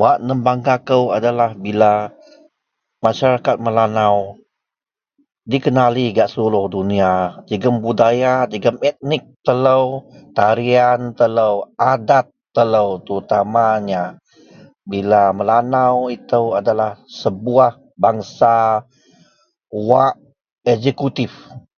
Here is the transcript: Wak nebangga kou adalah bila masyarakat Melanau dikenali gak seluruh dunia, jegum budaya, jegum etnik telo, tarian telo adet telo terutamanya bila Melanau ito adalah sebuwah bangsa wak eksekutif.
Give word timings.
Wak 0.00 0.16
nebangga 0.26 0.74
kou 0.88 1.04
adalah 1.16 1.50
bila 1.64 1.92
masyarakat 3.04 3.56
Melanau 3.64 4.18
dikenali 5.48 6.04
gak 6.16 6.28
seluruh 6.32 6.66
dunia, 6.76 7.12
jegum 7.48 7.76
budaya, 7.86 8.34
jegum 8.52 8.76
etnik 8.88 9.22
telo, 9.46 9.82
tarian 10.36 11.00
telo 11.16 11.72
adet 11.92 12.26
telo 12.54 13.00
terutamanya 13.04 14.20
bila 14.90 15.32
Melanau 15.36 16.12
ito 16.16 16.52
adalah 16.58 17.00
sebuwah 17.20 17.72
bangsa 17.96 18.84
wak 19.72 20.14
eksekutif. 20.68 21.32